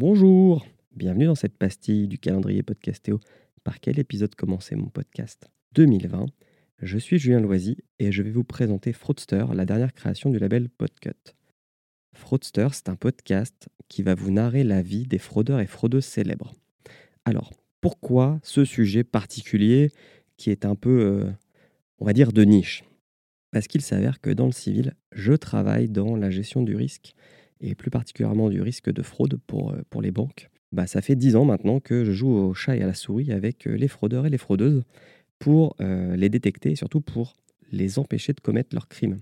[0.00, 0.64] Bonjour,
[0.94, 3.18] bienvenue dans cette pastille du calendrier podcastéo.
[3.64, 6.26] Par quel épisode commencer mon podcast 2020.
[6.80, 10.68] Je suis Julien Loisy et je vais vous présenter Fraudster, la dernière création du label
[10.68, 11.34] Podcut.
[12.12, 16.54] Fraudster, c'est un podcast qui va vous narrer la vie des fraudeurs et fraudeuses célèbres.
[17.24, 19.90] Alors, pourquoi ce sujet particulier
[20.36, 21.32] qui est un peu, euh,
[21.98, 22.84] on va dire, de niche?
[23.50, 27.16] Parce qu'il s'avère que dans le civil, je travaille dans la gestion du risque
[27.60, 30.50] et plus particulièrement du risque de fraude pour, euh, pour les banques.
[30.72, 33.32] Bah, ça fait dix ans maintenant que je joue au chat et à la souris
[33.32, 34.82] avec euh, les fraudeurs et les fraudeuses
[35.38, 37.36] pour les détecter et surtout pour
[37.70, 39.18] les empêcher de commettre leurs crimes.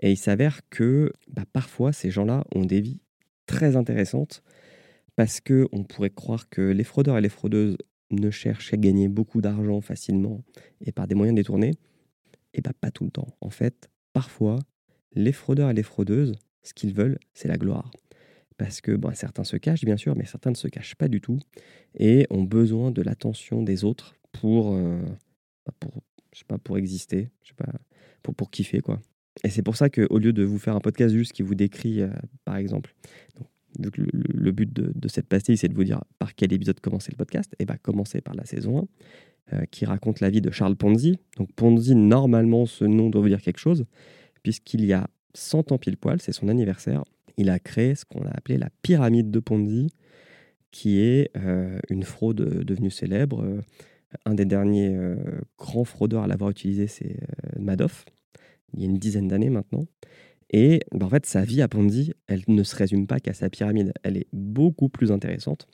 [0.00, 3.00] Et il s'avère que bah, parfois ces gens-là ont des vies
[3.44, 4.42] très intéressantes
[5.16, 7.76] parce qu'on pourrait croire que les fraudeurs et les fraudeuses
[8.10, 10.42] ne cherchent à gagner beaucoup d'argent facilement
[10.80, 11.72] et par des moyens détournés.
[12.54, 13.28] Et bah, pas tout le temps.
[13.40, 14.58] En fait, parfois,
[15.14, 17.90] les fraudeurs et les fraudeuses, ce qu'ils veulent, c'est la gloire.
[18.58, 21.38] Parce que certains se cachent, bien sûr, mais certains ne se cachent pas du tout
[21.98, 25.00] et ont besoin de l'attention des autres pour, euh,
[25.66, 26.02] bah, pour,
[26.32, 27.72] je sais pas, pour exister, je sais pas,
[28.22, 29.00] pour, pour kiffer, quoi.
[29.44, 32.02] Et c'est pour ça qu'au lieu de vous faire un podcast juste qui vous décrit,
[32.02, 32.10] euh,
[32.44, 32.94] par exemple,
[33.78, 37.54] le, but de, cette pastille, c'est de vous dire par quel épisode commencer le podcast,
[37.58, 38.88] et bien commencez par la saison
[39.52, 41.18] 1, euh, qui raconte la vie de Charles Ponzi.
[41.36, 43.86] Donc Ponzi, normalement, ce nom doit vous dire quelque chose,
[44.42, 47.04] puisqu'il y a 100 ans pile poil, c'est son anniversaire,
[47.36, 49.88] il a créé ce qu'on a appelé la pyramide de Ponzi,
[50.70, 53.44] qui est euh, une fraude devenue célèbre.
[54.26, 54.96] un des derniers
[55.58, 57.16] grands fraudeurs à l'avoir utilisé, c'est
[57.58, 58.04] Madoff
[58.74, 59.86] il y a une dizaine d'années maintenant.
[60.50, 63.48] Et bah, en fait, sa vie à Ponzi, elle ne se résume pas qu'à sa
[63.48, 63.92] pyramide.
[64.02, 65.66] Elle est beaucoup plus intéressante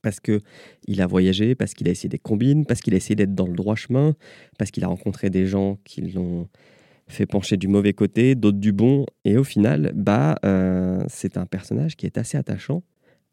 [0.00, 0.40] parce que
[0.86, 3.46] il a voyagé, parce qu'il a essayé des combines, parce qu'il a essayé d'être dans
[3.46, 4.14] le droit chemin,
[4.56, 6.48] parce qu'il a rencontré des gens qui l'ont
[7.08, 9.06] fait pencher du mauvais côté, d'autres du bon.
[9.24, 12.82] Et au final, bah, euh, c'est un personnage qui est assez attachant,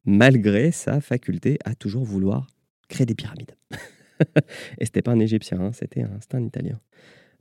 [0.06, 2.48] malgré sa faculté à toujours vouloir
[2.88, 3.56] créer des pyramides.
[4.80, 6.80] et c'était pas un Égyptien, hein, c'était un, Italien.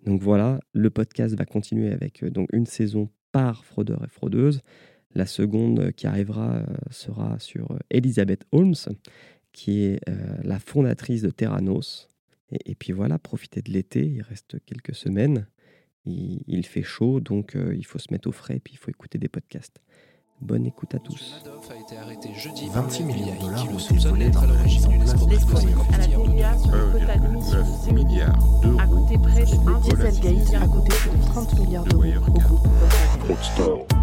[0.05, 4.61] Donc voilà, le podcast va continuer avec euh, donc une saison par fraudeur et fraudeuse.
[5.15, 8.75] La seconde euh, qui arrivera sera sur Elisabeth Holmes,
[9.53, 10.01] qui est
[10.43, 12.09] la fondatrice de Terranos.
[12.67, 15.47] Et, puis voilà, profitez de l'été, il reste quelques semaines.
[16.07, 19.19] Il, fait chaud, donc il faut se mettre au frais, et puis il faut écouter
[19.19, 19.81] des podcasts.
[20.41, 21.43] Bonne écoute à tous.
[22.73, 25.69] 26 milliards de dollars ont été volés dans la région de L'escroquerie.
[25.93, 28.39] à la TVA sur le quota d'émission de 6 milliards
[28.79, 32.03] a coûté près de 1 dieselgate a coûté plus de 30 milliards d'euros.
[32.27, 33.94] Au groupe